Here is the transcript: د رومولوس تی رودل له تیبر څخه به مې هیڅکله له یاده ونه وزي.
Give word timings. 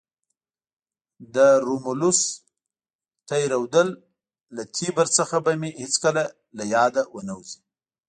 د 1.35 1.37
رومولوس 1.67 2.19
تی 3.29 3.41
رودل 3.53 3.89
له 4.55 4.63
تیبر 4.75 5.07
څخه 5.17 5.35
به 5.45 5.51
مې 5.61 5.69
هیڅکله 5.81 6.23
له 6.57 6.63
یاده 6.75 7.03
ونه 7.15 7.33
وزي. 7.39 7.59